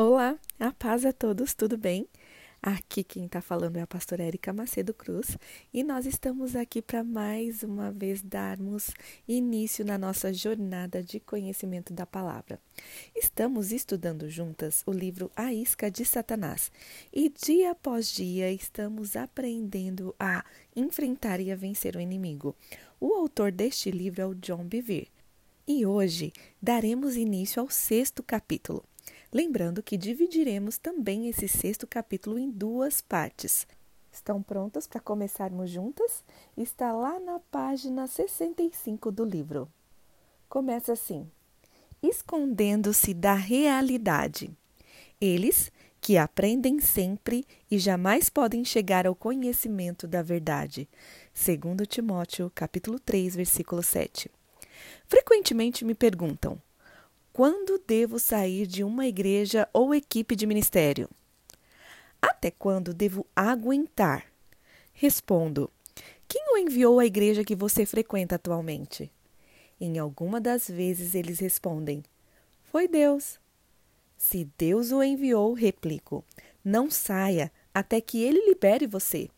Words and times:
Olá, 0.00 0.38
a 0.60 0.70
paz 0.70 1.04
a 1.04 1.12
todos, 1.12 1.54
tudo 1.54 1.76
bem? 1.76 2.06
Aqui 2.62 3.02
quem 3.02 3.24
está 3.24 3.40
falando 3.40 3.78
é 3.78 3.80
a 3.80 3.86
pastora 3.86 4.22
Érica 4.22 4.52
Macedo 4.52 4.94
Cruz 4.94 5.36
e 5.74 5.82
nós 5.82 6.06
estamos 6.06 6.54
aqui 6.54 6.80
para 6.80 7.02
mais 7.02 7.64
uma 7.64 7.90
vez 7.90 8.22
darmos 8.22 8.92
início 9.26 9.84
na 9.84 9.98
nossa 9.98 10.32
jornada 10.32 11.02
de 11.02 11.18
conhecimento 11.18 11.92
da 11.92 12.06
palavra. 12.06 12.60
Estamos 13.12 13.72
estudando 13.72 14.30
juntas 14.30 14.84
o 14.86 14.92
livro 14.92 15.32
A 15.34 15.52
Isca 15.52 15.90
de 15.90 16.04
Satanás 16.04 16.70
e 17.12 17.28
dia 17.28 17.72
após 17.72 18.08
dia 18.08 18.52
estamos 18.52 19.16
aprendendo 19.16 20.14
a 20.16 20.44
enfrentar 20.76 21.40
e 21.40 21.50
a 21.50 21.56
vencer 21.56 21.96
o 21.96 22.00
inimigo. 22.00 22.54
O 23.00 23.14
autor 23.14 23.50
deste 23.50 23.90
livro 23.90 24.22
é 24.22 24.26
o 24.26 24.34
John 24.36 24.62
Bevere 24.62 25.08
e 25.66 25.84
hoje 25.84 26.32
daremos 26.62 27.16
início 27.16 27.60
ao 27.60 27.68
sexto 27.68 28.22
capítulo. 28.22 28.87
Lembrando 29.32 29.82
que 29.82 29.98
dividiremos 29.98 30.78
também 30.78 31.28
esse 31.28 31.46
sexto 31.46 31.86
capítulo 31.86 32.38
em 32.38 32.50
duas 32.50 33.02
partes. 33.02 33.66
Estão 34.10 34.42
prontas 34.42 34.86
para 34.86 35.00
começarmos 35.00 35.70
juntas? 35.70 36.24
Está 36.56 36.92
lá 36.92 37.20
na 37.20 37.38
página 37.38 38.06
65 38.06 39.12
do 39.12 39.24
livro. 39.24 39.68
Começa 40.48 40.94
assim: 40.94 41.30
Escondendo-se 42.02 43.12
da 43.12 43.34
realidade. 43.34 44.50
Eles 45.20 45.70
que 46.00 46.16
aprendem 46.16 46.80
sempre 46.80 47.44
e 47.70 47.78
jamais 47.78 48.30
podem 48.30 48.64
chegar 48.64 49.06
ao 49.06 49.14
conhecimento 49.14 50.06
da 50.08 50.22
verdade. 50.22 50.88
Segundo 51.34 51.84
Timóteo, 51.84 52.50
capítulo 52.54 52.98
3, 52.98 53.36
versículo 53.36 53.82
7. 53.82 54.30
Frequentemente 55.06 55.84
me 55.84 55.94
perguntam: 55.94 56.58
quando 57.38 57.80
devo 57.86 58.18
sair 58.18 58.66
de 58.66 58.82
uma 58.82 59.06
igreja 59.06 59.68
ou 59.72 59.94
equipe 59.94 60.34
de 60.34 60.44
ministério? 60.44 61.08
Até 62.20 62.50
quando 62.50 62.92
devo 62.92 63.24
aguentar? 63.36 64.26
Respondo: 64.92 65.70
Quem 66.26 66.42
o 66.52 66.58
enviou 66.58 66.98
à 66.98 67.06
igreja 67.06 67.44
que 67.44 67.54
você 67.54 67.86
frequenta 67.86 68.34
atualmente? 68.34 69.08
Em 69.80 70.00
alguma 70.00 70.40
das 70.40 70.66
vezes 70.66 71.14
eles 71.14 71.38
respondem: 71.38 72.02
Foi 72.72 72.88
Deus. 72.88 73.38
Se 74.16 74.50
Deus 74.58 74.90
o 74.90 75.00
enviou, 75.00 75.52
replico: 75.52 76.24
Não 76.64 76.90
saia 76.90 77.52
até 77.72 78.00
que 78.00 78.20
ele 78.20 78.48
libere 78.48 78.84
você. 78.84 79.30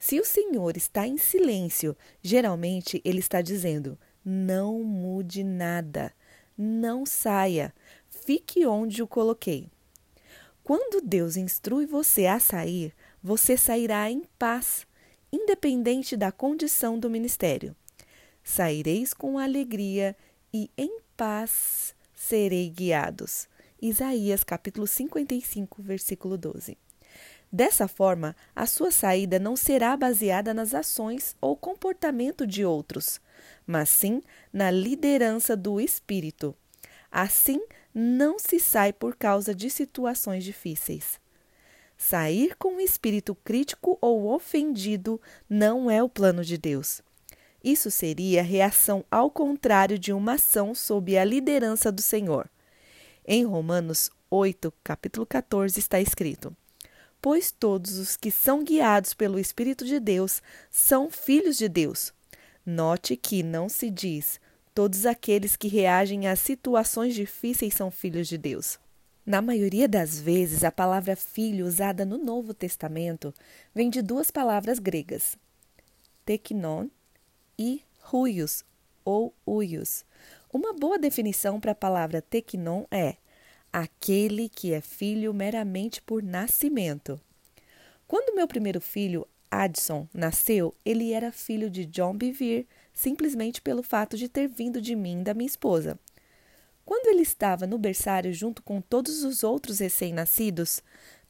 Se 0.00 0.18
o 0.18 0.24
Senhor 0.24 0.76
está 0.76 1.06
em 1.06 1.16
silêncio, 1.16 1.96
geralmente 2.20 3.00
ele 3.04 3.20
está 3.20 3.40
dizendo: 3.40 3.96
Não 4.24 4.82
mude 4.82 5.44
nada. 5.44 6.12
Não 6.56 7.04
saia, 7.04 7.74
fique 8.08 8.66
onde 8.66 9.02
o 9.02 9.06
coloquei. 9.06 9.68
Quando 10.64 11.00
Deus 11.00 11.36
instrui 11.36 11.86
você 11.86 12.26
a 12.26 12.38
sair, 12.38 12.94
você 13.22 13.56
sairá 13.56 14.10
em 14.10 14.24
paz, 14.38 14.86
independente 15.30 16.16
da 16.16 16.32
condição 16.32 16.98
do 16.98 17.10
ministério. 17.10 17.76
Saireis 18.42 19.12
com 19.12 19.38
alegria 19.38 20.16
e 20.52 20.70
em 20.78 20.98
paz 21.16 21.94
serei 22.14 22.70
guiados. 22.70 23.48
Isaías 23.80 24.42
capítulo 24.42 24.86
55, 24.86 25.82
versículo 25.82 26.38
12. 26.38 26.78
Dessa 27.52 27.86
forma, 27.86 28.34
a 28.54 28.66
sua 28.66 28.90
saída 28.90 29.38
não 29.38 29.56
será 29.56 29.96
baseada 29.96 30.52
nas 30.52 30.74
ações 30.74 31.36
ou 31.40 31.56
comportamento 31.56 32.46
de 32.46 32.64
outros, 32.64 33.20
mas 33.66 33.88
sim 33.88 34.22
na 34.52 34.70
liderança 34.70 35.56
do 35.56 35.80
Espírito. 35.80 36.54
Assim, 37.10 37.60
não 37.94 38.38
se 38.38 38.60
sai 38.60 38.92
por 38.92 39.16
causa 39.16 39.54
de 39.54 39.70
situações 39.70 40.44
difíceis. 40.44 41.18
Sair 41.96 42.54
com 42.56 42.76
o 42.76 42.80
espírito 42.80 43.34
crítico 43.34 43.96
ou 44.02 44.26
ofendido 44.34 45.18
não 45.48 45.90
é 45.90 46.02
o 46.02 46.08
plano 46.08 46.44
de 46.44 46.58
Deus. 46.58 47.00
Isso 47.64 47.90
seria 47.90 48.42
reação 48.42 49.02
ao 49.10 49.30
contrário 49.30 49.98
de 49.98 50.12
uma 50.12 50.34
ação 50.34 50.74
sob 50.74 51.16
a 51.16 51.24
liderança 51.24 51.90
do 51.90 52.02
Senhor. 52.02 52.50
Em 53.26 53.44
Romanos 53.44 54.10
8, 54.30 54.72
capítulo 54.84 55.24
14, 55.24 55.78
está 55.78 56.00
escrito: 56.00 56.54
Pois 57.20 57.50
todos 57.50 57.98
os 57.98 58.16
que 58.16 58.30
são 58.30 58.62
guiados 58.62 59.14
pelo 59.14 59.38
Espírito 59.38 59.84
de 59.84 59.98
Deus 59.98 60.42
são 60.70 61.10
filhos 61.10 61.56
de 61.56 61.68
Deus. 61.68 62.12
Note 62.66 63.16
que 63.16 63.44
não 63.44 63.68
se 63.68 63.88
diz 63.88 64.40
todos 64.74 65.06
aqueles 65.06 65.54
que 65.54 65.68
reagem 65.68 66.26
a 66.26 66.34
situações 66.34 67.14
difíceis 67.14 67.72
são 67.72 67.92
filhos 67.92 68.26
de 68.26 68.36
Deus. 68.36 68.76
Na 69.24 69.40
maioria 69.40 69.86
das 69.86 70.20
vezes, 70.20 70.64
a 70.64 70.72
palavra 70.72 71.14
filho 71.14 71.64
usada 71.64 72.04
no 72.04 72.18
Novo 72.18 72.52
Testamento 72.52 73.32
vem 73.72 73.88
de 73.88 74.02
duas 74.02 74.32
palavras 74.32 74.80
gregas, 74.80 75.38
teknon 76.24 76.88
e 77.56 77.82
huios 78.12 78.64
ou 79.04 79.32
uios. 79.46 80.04
Uma 80.52 80.72
boa 80.74 80.98
definição 80.98 81.60
para 81.60 81.70
a 81.70 81.76
palavra 81.76 82.20
teknon 82.20 82.84
é 82.90 83.14
aquele 83.72 84.48
que 84.48 84.72
é 84.72 84.80
filho 84.80 85.32
meramente 85.32 86.02
por 86.02 86.20
nascimento. 86.20 87.20
Quando 88.08 88.34
meu 88.34 88.48
primeiro 88.48 88.80
filho, 88.80 89.26
Addison 89.62 90.08
nasceu, 90.12 90.74
ele 90.84 91.12
era 91.12 91.32
filho 91.32 91.70
de 91.70 91.86
John 91.86 92.14
Bevere, 92.16 92.68
simplesmente 92.92 93.60
pelo 93.60 93.82
fato 93.82 94.16
de 94.16 94.28
ter 94.28 94.48
vindo 94.48 94.80
de 94.80 94.94
mim 94.94 95.22
da 95.22 95.34
minha 95.34 95.46
esposa. 95.46 95.98
Quando 96.84 97.08
ele 97.08 97.22
estava 97.22 97.66
no 97.66 97.78
berçário 97.78 98.32
junto 98.32 98.62
com 98.62 98.80
todos 98.80 99.24
os 99.24 99.42
outros 99.42 99.80
recém-nascidos, 99.80 100.82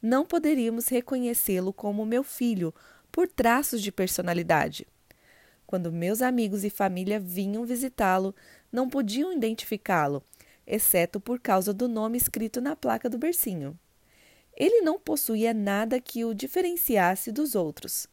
não 0.03 0.25
poderíamos 0.27 0.89
reconhecê-lo 0.89 1.73
como 1.73 2.05
meu 2.05 2.23
filho 2.23 2.75
por 3.11 3.27
traços 3.27 3.81
de 3.81 3.91
personalidade. 3.91 4.87
Quando 5.67 5.91
meus 5.91 6.21
amigos 6.21 6.63
e 6.63 6.71
família 6.71 7.19
vinham 7.19 7.65
visitá-lo, 7.65 8.35
não 8.71 8.89
podiam 8.89 9.33
identificá-lo, 9.33 10.23
exceto 10.67 11.19
por 11.19 11.41
causa 11.41 11.73
do 11.73 11.89
nome 11.89 12.19
escrito 12.19 12.61
na 12.61 12.77
placa 12.77 13.09
do 13.09 13.19
bercinho. 13.19 13.79
Ele 14.57 14.81
não 14.81 14.99
possuía 14.99 15.53
nada 15.53 16.01
que 16.01 16.25
o 16.25 16.35
diferenciasse 16.35 17.33
dos 17.33 17.55
outros. 17.55 18.07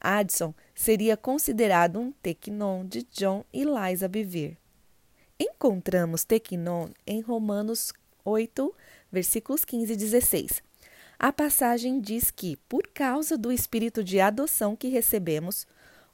Addison 0.00 0.54
seria 0.74 1.16
considerado 1.16 1.98
um 1.98 2.12
Tequinon 2.12 2.84
de 2.84 3.02
John 3.12 3.44
e 3.52 3.64
Liza 3.64 4.08
Bevere. 4.08 4.58
Encontramos 5.38 6.24
Tequinon 6.24 6.88
em 7.06 7.20
Romanos 7.20 7.92
8, 8.24 8.74
versículos 9.10 9.64
15 9.64 9.92
e 9.92 9.96
16. 9.96 10.62
A 11.18 11.32
passagem 11.32 12.00
diz 12.00 12.30
que, 12.30 12.56
por 12.68 12.86
causa 12.88 13.36
do 13.36 13.50
espírito 13.50 14.04
de 14.04 14.20
adoção 14.20 14.76
que 14.76 14.88
recebemos, 14.88 15.66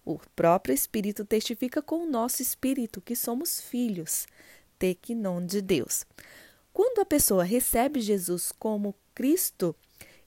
o 0.05 0.19
próprio 0.37 0.75
Espírito 0.75 1.25
testifica 1.25 1.81
com 1.81 2.05
o 2.05 2.11
nosso 2.11 2.43
espírito 2.43 3.01
que 3.01 3.17
somos 3.17 3.61
filhos, 3.61 4.27
Tequinon 4.79 5.47
de 5.47 5.63
Deus. 5.63 6.05
Quando 6.73 7.01
a 7.01 7.07
pessoa 7.07 7.45
recebe 7.45 8.01
Jesus 8.01 8.53
como 8.59 8.95
Cristo, 9.15 9.75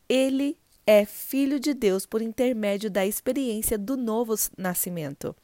ele 0.10 0.58
é 0.88 1.04
filho 1.04 1.60
de 1.60 1.74
Deus 1.74 2.06
por 2.06 2.22
intermédio 2.22 2.90
da 2.90 3.06
experiência 3.06 3.78
do 3.78 3.98
novo 3.98 4.34
nascimento. 4.58 5.36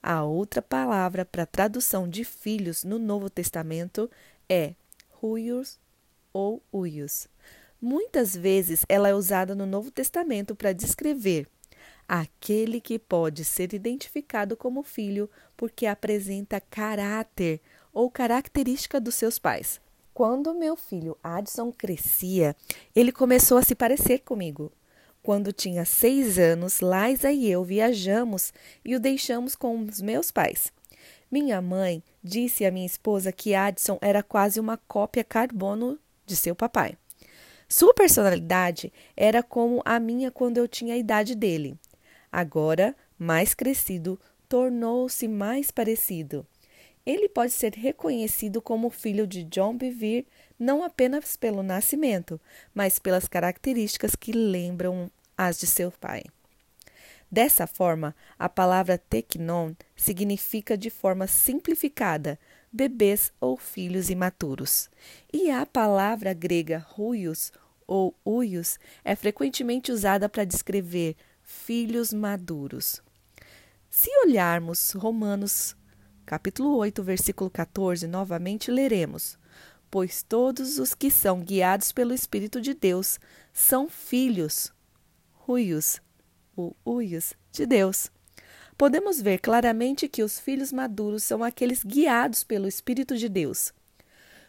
A 0.00 0.22
outra 0.22 0.62
palavra 0.62 1.24
para 1.24 1.44
tradução 1.44 2.08
de 2.08 2.24
filhos 2.24 2.84
no 2.84 2.96
Novo 2.96 3.28
Testamento 3.28 4.08
é 4.48 4.74
huios 5.20 5.80
ou 6.32 6.62
uios. 6.72 7.26
Muitas 7.82 8.36
vezes 8.36 8.86
ela 8.88 9.08
é 9.08 9.14
usada 9.14 9.52
no 9.52 9.66
Novo 9.66 9.90
Testamento 9.90 10.54
para 10.54 10.72
descrever 10.72 11.48
aquele 12.06 12.80
que 12.80 13.00
pode 13.00 13.44
ser 13.44 13.74
identificado 13.74 14.56
como 14.56 14.84
filho 14.84 15.28
porque 15.56 15.86
apresenta 15.86 16.60
caráter 16.60 17.60
ou 17.92 18.08
característica 18.08 19.00
dos 19.00 19.16
seus 19.16 19.40
pais. 19.40 19.80
Quando 20.16 20.54
meu 20.54 20.76
filho 20.76 21.14
Addison 21.22 21.70
crescia, 21.70 22.56
ele 22.94 23.12
começou 23.12 23.58
a 23.58 23.62
se 23.62 23.74
parecer 23.74 24.20
comigo. 24.20 24.72
Quando 25.22 25.52
tinha 25.52 25.84
seis 25.84 26.38
anos, 26.38 26.80
Liza 26.80 27.30
e 27.30 27.50
eu 27.50 27.62
viajamos 27.62 28.50
e 28.82 28.96
o 28.96 28.98
deixamos 28.98 29.54
com 29.54 29.78
os 29.78 30.00
meus 30.00 30.30
pais. 30.30 30.72
Minha 31.30 31.60
mãe 31.60 32.02
disse 32.24 32.64
à 32.64 32.70
minha 32.70 32.86
esposa 32.86 33.30
que 33.30 33.54
Addison 33.54 33.98
era 34.00 34.22
quase 34.22 34.58
uma 34.58 34.78
cópia 34.78 35.22
carbono 35.22 35.98
de 36.24 36.34
seu 36.34 36.56
papai. 36.56 36.96
Sua 37.68 37.92
personalidade 37.92 38.90
era 39.14 39.42
como 39.42 39.82
a 39.84 40.00
minha 40.00 40.30
quando 40.30 40.56
eu 40.56 40.66
tinha 40.66 40.94
a 40.94 40.98
idade 40.98 41.34
dele. 41.34 41.78
Agora, 42.32 42.96
mais 43.18 43.52
crescido, 43.52 44.18
tornou-se 44.48 45.28
mais 45.28 45.70
parecido. 45.70 46.46
Ele 47.06 47.28
pode 47.28 47.52
ser 47.52 47.72
reconhecido 47.72 48.60
como 48.60 48.90
filho 48.90 49.26
de 49.26 49.44
John 49.44 49.76
Bevere 49.76 50.26
não 50.58 50.82
apenas 50.82 51.36
pelo 51.36 51.62
nascimento, 51.62 52.40
mas 52.74 52.98
pelas 52.98 53.28
características 53.28 54.16
que 54.16 54.32
lembram 54.32 55.08
as 55.38 55.58
de 55.58 55.68
seu 55.68 55.92
pai. 55.92 56.24
Dessa 57.30 57.66
forma, 57.66 58.14
a 58.38 58.48
palavra 58.48 58.98
teknon 58.98 59.74
significa 59.94 60.76
de 60.76 60.90
forma 60.90 61.26
simplificada 61.26 62.38
bebês 62.72 63.32
ou 63.40 63.56
filhos 63.56 64.10
imaturos. 64.10 64.90
E 65.32 65.50
a 65.50 65.64
palavra 65.64 66.32
grega 66.32 66.78
ruios 66.78 67.52
ou 67.86 68.14
uios 68.24 68.78
é 69.04 69.14
frequentemente 69.14 69.92
usada 69.92 70.28
para 70.28 70.44
descrever 70.44 71.16
filhos 71.42 72.12
maduros. 72.12 73.00
Se 73.88 74.10
olharmos 74.24 74.92
Romanos 74.92 75.76
capítulo 76.26 76.76
8, 76.76 77.04
versículo 77.04 77.48
14, 77.48 78.08
novamente 78.08 78.68
leremos: 78.68 79.38
Pois 79.88 80.24
todos 80.24 80.80
os 80.80 80.92
que 80.92 81.08
são 81.08 81.40
guiados 81.40 81.92
pelo 81.92 82.12
Espírito 82.12 82.60
de 82.60 82.74
Deus 82.74 83.20
são 83.52 83.88
filhos, 83.88 84.72
ruios, 85.32 86.02
ou 86.56 86.76
uios, 86.84 87.34
de 87.52 87.64
Deus. 87.64 88.10
Podemos 88.76 89.22
ver 89.22 89.38
claramente 89.38 90.08
que 90.08 90.22
os 90.22 90.38
filhos 90.40 90.72
maduros 90.72 91.22
são 91.22 91.44
aqueles 91.44 91.84
guiados 91.84 92.42
pelo 92.42 92.66
Espírito 92.66 93.16
de 93.16 93.28
Deus. 93.28 93.72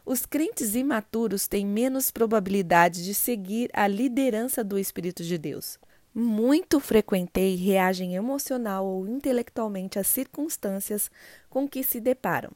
Os 0.04 0.26
crentes 0.26 0.74
imaturos 0.74 1.48
têm 1.48 1.66
menos 1.66 2.10
probabilidade 2.10 3.06
de 3.06 3.14
seguir 3.14 3.70
a 3.72 3.88
liderança 3.88 4.64
do 4.64 4.80
Espírito 4.80 5.24
de 5.24 5.38
Deus. 5.38 5.78
Muito 6.20 6.80
frequentei 6.80 7.54
reagem 7.54 8.16
emocional 8.16 8.88
ou 8.88 9.08
intelectualmente 9.08 10.00
às 10.00 10.08
circunstâncias 10.08 11.12
com 11.48 11.70
que 11.70 11.84
se 11.84 12.00
deparam. 12.00 12.50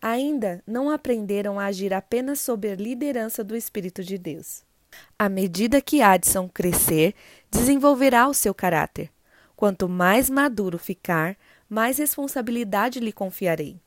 Ainda 0.00 0.62
não 0.64 0.88
aprenderam 0.88 1.58
a 1.58 1.64
agir 1.64 1.92
apenas 1.92 2.38
sob 2.38 2.70
a 2.70 2.76
liderança 2.76 3.42
do 3.42 3.56
Espírito 3.56 4.04
de 4.04 4.16
Deus. 4.16 4.62
À 5.18 5.28
medida 5.28 5.80
que 5.80 6.00
Adson 6.00 6.48
crescer, 6.48 7.12
desenvolverá 7.50 8.28
o 8.28 8.34
seu 8.34 8.54
caráter. 8.54 9.10
Quanto 9.56 9.88
mais 9.88 10.30
maduro 10.30 10.78
ficar, 10.78 11.36
mais 11.68 11.98
responsabilidade 11.98 13.00
lhe 13.00 13.12
confiarei. 13.12 13.80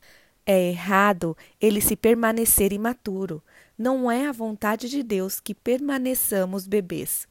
É 0.44 0.68
errado 0.68 1.34
ele 1.58 1.80
se 1.80 1.96
permanecer 1.96 2.70
imaturo. 2.70 3.42
Não 3.78 4.10
é 4.10 4.26
a 4.26 4.32
vontade 4.32 4.90
de 4.90 5.02
Deus 5.02 5.40
que 5.40 5.54
permaneçamos 5.54 6.66
bebês. 6.66 7.26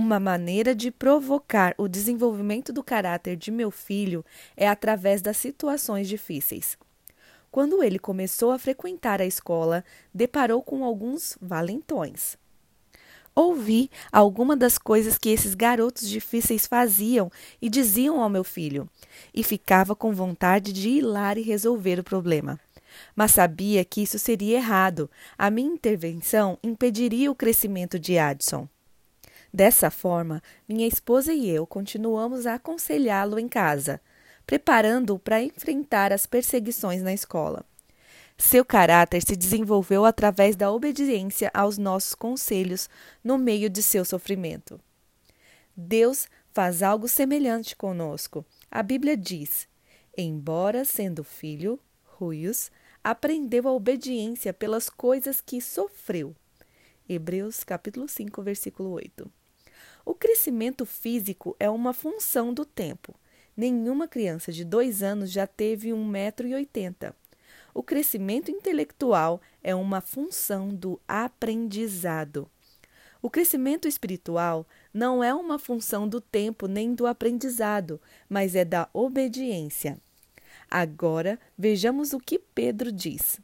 Uma 0.00 0.20
maneira 0.20 0.76
de 0.76 0.92
provocar 0.92 1.74
o 1.76 1.88
desenvolvimento 1.88 2.72
do 2.72 2.84
caráter 2.84 3.34
de 3.36 3.50
meu 3.50 3.68
filho 3.68 4.24
é 4.56 4.68
através 4.68 5.20
das 5.20 5.36
situações 5.36 6.06
difíceis. 6.06 6.78
Quando 7.50 7.82
ele 7.82 7.98
começou 7.98 8.52
a 8.52 8.60
frequentar 8.60 9.20
a 9.20 9.26
escola, 9.26 9.84
deparou 10.14 10.62
com 10.62 10.84
alguns 10.84 11.36
valentões. 11.42 12.38
Ouvi 13.34 13.90
alguma 14.12 14.56
das 14.56 14.78
coisas 14.78 15.18
que 15.18 15.30
esses 15.30 15.52
garotos 15.56 16.08
difíceis 16.08 16.64
faziam 16.64 17.28
e 17.60 17.68
diziam 17.68 18.22
ao 18.22 18.30
meu 18.30 18.44
filho, 18.44 18.88
e 19.34 19.42
ficava 19.42 19.96
com 19.96 20.12
vontade 20.12 20.72
de 20.72 20.90
ir 20.90 21.02
lá 21.02 21.36
e 21.36 21.42
resolver 21.42 21.98
o 21.98 22.04
problema. 22.04 22.60
Mas 23.16 23.32
sabia 23.32 23.84
que 23.84 24.02
isso 24.02 24.18
seria 24.18 24.58
errado. 24.58 25.10
A 25.36 25.50
minha 25.50 25.72
intervenção 25.72 26.56
impediria 26.62 27.32
o 27.32 27.34
crescimento 27.34 27.98
de 27.98 28.16
Addison. 28.16 28.68
Dessa 29.58 29.90
forma, 29.90 30.40
minha 30.68 30.86
esposa 30.86 31.34
e 31.34 31.50
eu 31.50 31.66
continuamos 31.66 32.46
a 32.46 32.54
aconselhá-lo 32.54 33.40
em 33.40 33.48
casa, 33.48 34.00
preparando-o 34.46 35.18
para 35.18 35.42
enfrentar 35.42 36.12
as 36.12 36.26
perseguições 36.26 37.02
na 37.02 37.12
escola. 37.12 37.66
Seu 38.36 38.64
caráter 38.64 39.20
se 39.20 39.34
desenvolveu 39.34 40.04
através 40.04 40.54
da 40.54 40.70
obediência 40.70 41.50
aos 41.52 41.76
nossos 41.76 42.14
conselhos 42.14 42.88
no 43.24 43.36
meio 43.36 43.68
de 43.68 43.82
seu 43.82 44.04
sofrimento. 44.04 44.80
Deus 45.76 46.28
faz 46.52 46.80
algo 46.80 47.08
semelhante 47.08 47.74
conosco. 47.74 48.46
A 48.70 48.80
Bíblia 48.80 49.16
diz: 49.16 49.66
Embora 50.16 50.84
sendo 50.84 51.24
filho, 51.24 51.80
Ruios 52.04 52.70
aprendeu 53.02 53.66
a 53.66 53.72
obediência 53.72 54.54
pelas 54.54 54.88
coisas 54.88 55.40
que 55.40 55.60
sofreu. 55.60 56.32
Hebreus 57.08 57.64
capítulo 57.64 58.06
5, 58.06 58.40
versículo 58.40 58.90
8. 58.90 59.37
O 60.08 60.14
crescimento 60.14 60.86
físico 60.86 61.54
é 61.60 61.68
uma 61.68 61.92
função 61.92 62.54
do 62.54 62.64
tempo. 62.64 63.14
Nenhuma 63.54 64.08
criança 64.08 64.50
de 64.50 64.64
dois 64.64 65.02
anos 65.02 65.30
já 65.30 65.46
teve 65.46 65.92
um 65.92 66.02
metro 66.02 66.48
e 66.48 66.54
oitenta. 66.54 67.14
O 67.74 67.82
crescimento 67.82 68.50
intelectual 68.50 69.38
é 69.62 69.74
uma 69.74 70.00
função 70.00 70.70
do 70.70 70.98
aprendizado. 71.06 72.50
O 73.20 73.28
crescimento 73.28 73.86
espiritual 73.86 74.66
não 74.94 75.22
é 75.22 75.34
uma 75.34 75.58
função 75.58 76.08
do 76.08 76.22
tempo 76.22 76.66
nem 76.66 76.94
do 76.94 77.06
aprendizado, 77.06 78.00
mas 78.30 78.56
é 78.56 78.64
da 78.64 78.88
obediência. 78.94 80.00
Agora 80.70 81.38
vejamos 81.56 82.14
o 82.14 82.18
que 82.18 82.38
Pedro 82.38 82.90
diz. 82.90 83.38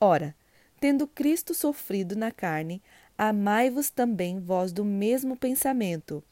Ora, 0.00 0.34
tendo 0.80 1.06
Cristo 1.06 1.54
sofrido 1.54 2.16
na 2.16 2.32
carne, 2.32 2.82
amai-vos 3.16 3.90
também 3.90 4.40
vós 4.40 4.72
do 4.72 4.84
mesmo 4.84 5.36
pensamento, 5.36 6.22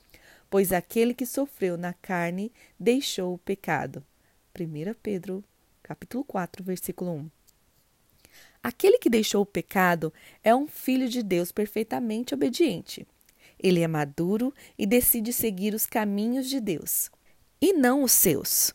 pois 0.50 0.72
aquele 0.72 1.14
que 1.14 1.26
sofreu 1.26 1.76
na 1.76 1.92
carne 1.92 2.52
deixou 2.78 3.34
o 3.34 3.38
pecado. 3.38 4.04
1 4.58 4.94
Pedro 5.02 5.44
capítulo 5.82 6.24
4, 6.24 6.62
versículo 6.64 7.12
1. 7.12 7.30
Aquele 8.62 8.98
que 8.98 9.10
deixou 9.10 9.42
o 9.42 9.46
pecado 9.46 10.12
é 10.42 10.54
um 10.54 10.68
filho 10.68 11.08
de 11.08 11.22
Deus 11.22 11.50
perfeitamente 11.50 12.34
obediente. 12.34 13.06
Ele 13.58 13.80
é 13.80 13.88
maduro 13.88 14.54
e 14.78 14.86
decide 14.86 15.32
seguir 15.32 15.74
os 15.74 15.84
caminhos 15.84 16.48
de 16.48 16.60
Deus, 16.60 17.10
e 17.60 17.72
não 17.72 18.02
os 18.02 18.12
seus. 18.12 18.72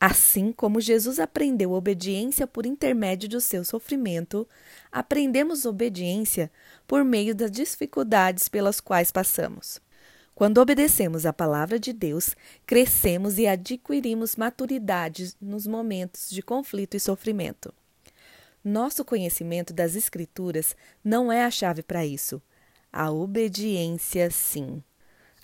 Assim 0.00 0.52
como 0.52 0.80
Jesus 0.80 1.18
aprendeu 1.18 1.72
obediência 1.72 2.46
por 2.46 2.66
intermédio 2.66 3.28
do 3.28 3.40
seu 3.40 3.64
sofrimento, 3.64 4.46
aprendemos 4.92 5.64
obediência 5.64 6.50
por 6.86 7.04
meio 7.04 7.34
das 7.34 7.50
dificuldades 7.50 8.48
pelas 8.48 8.80
quais 8.80 9.10
passamos. 9.10 9.80
Quando 10.34 10.58
obedecemos 10.58 11.24
à 11.24 11.32
palavra 11.32 11.78
de 11.78 11.92
Deus, 11.92 12.34
crescemos 12.66 13.38
e 13.38 13.46
adquirimos 13.46 14.34
maturidade 14.34 15.32
nos 15.40 15.66
momentos 15.66 16.28
de 16.28 16.42
conflito 16.42 16.96
e 16.96 17.00
sofrimento. 17.00 17.72
Nosso 18.64 19.04
conhecimento 19.04 19.72
das 19.72 19.94
Escrituras 19.94 20.74
não 21.04 21.30
é 21.30 21.44
a 21.44 21.50
chave 21.50 21.82
para 21.82 22.04
isso. 22.04 22.42
A 22.92 23.12
obediência, 23.12 24.30
sim. 24.30 24.82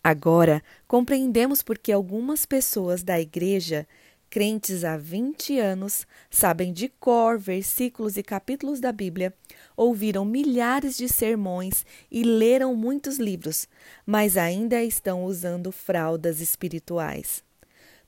Agora, 0.02 0.62
compreendemos 0.88 1.62
porque 1.62 1.92
algumas 1.92 2.46
pessoas 2.46 3.02
da 3.02 3.20
igreja 3.20 3.86
crentes 4.30 4.84
há 4.84 4.96
20 4.96 5.58
anos, 5.58 6.06
sabem 6.30 6.72
de 6.72 6.88
cor 6.88 7.36
versículos 7.36 8.16
e 8.16 8.22
capítulos 8.22 8.78
da 8.78 8.92
Bíblia, 8.92 9.34
ouviram 9.76 10.24
milhares 10.24 10.96
de 10.96 11.08
sermões 11.08 11.84
e 12.08 12.22
leram 12.22 12.74
muitos 12.76 13.18
livros, 13.18 13.66
mas 14.06 14.36
ainda 14.36 14.80
estão 14.82 15.24
usando 15.24 15.72
fraldas 15.72 16.40
espirituais. 16.40 17.42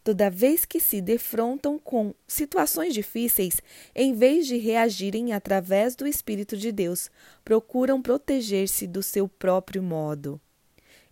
Toda 0.04 0.30
vez 0.30 0.64
que 0.64 0.80
se 0.80 1.00
defrontam 1.00 1.78
com 1.78 2.14
situações 2.26 2.94
difíceis, 2.94 3.61
em 3.94 4.14
vez 4.14 4.46
de 4.46 4.56
reagirem 4.56 5.32
através 5.32 5.94
do 5.94 6.06
Espírito 6.06 6.56
de 6.56 6.73
Deus, 6.73 7.11
procuram 7.44 8.00
proteger-se 8.00 8.87
do 8.87 9.02
seu 9.02 9.28
próprio 9.28 9.82
modo. 9.82 10.40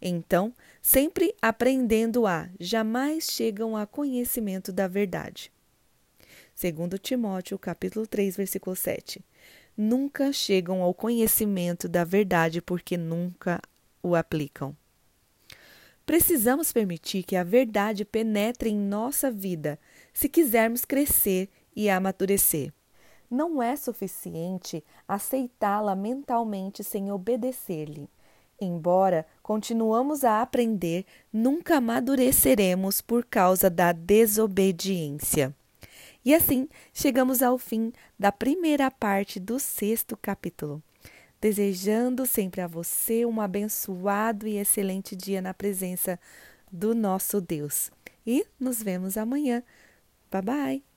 Então, 0.01 0.53
sempre 0.81 1.35
aprendendo 1.43 2.27
a, 2.27 2.49
jamais 2.59 3.25
chegam 3.31 3.77
a 3.77 3.87
conhecimento 3.87 4.73
da 4.73 4.89
verdade. 4.89 5.53
Segundo 6.55 6.99
Timóteo, 6.99 7.59
capítulo 7.59 8.07
3, 8.07 8.37
versículo 8.37 8.75
7. 8.75 9.25
Nunca 9.77 10.33
chegam 10.33 10.83
ao 10.83 10.93
conhecimento 10.93 11.89
da 11.89 12.05
verdade 12.05 12.61
porque 12.61 12.97
nunca 12.97 13.61
o 14.03 14.15
aplicam. 14.15 14.77
Precisamos 16.05 16.73
permitir 16.73 17.23
que 17.23 17.37
a 17.37 17.45
verdade 17.45 18.05
penetre 18.05 18.71
em 18.71 18.77
nossa 18.77 19.31
vida 19.31 19.79
se 20.13 20.29
quisermos 20.29 20.85
crescer 20.85 21.49
e 21.75 21.89
amadurecer. 21.89 22.73
Não 23.31 23.63
é 23.63 23.77
suficiente 23.77 24.83
aceitá-la 25.07 25.95
mentalmente 25.95 26.83
sem 26.83 27.13
obedecer-lhe. 27.13 28.09
Embora 28.61 29.27
continuamos 29.43 30.23
a 30.23 30.43
aprender, 30.43 31.07
nunca 31.33 31.79
amadureceremos 31.79 33.01
por 33.01 33.25
causa 33.25 33.71
da 33.71 33.91
desobediência. 33.91 35.55
E 36.23 36.35
assim 36.35 36.69
chegamos 36.93 37.43
ao 37.43 37.57
fim 37.57 37.93
da 38.19 38.31
primeira 38.31 38.91
parte 38.91 39.41
do 39.41 39.59
sexto 39.59 40.17
capítulo. 40.17 40.83
Desejando 41.41 42.27
sempre 42.27 42.61
a 42.61 42.67
você 42.67 43.25
um 43.25 43.41
abençoado 43.41 44.47
e 44.47 44.59
excelente 44.59 45.17
dia 45.17 45.41
na 45.41 45.55
presença 45.55 46.21
do 46.71 46.95
nosso 46.95 47.41
Deus. 47.41 47.91
E 48.27 48.45
nos 48.59 48.83
vemos 48.83 49.17
amanhã. 49.17 49.63
Bye 50.31 50.43
bye! 50.43 50.90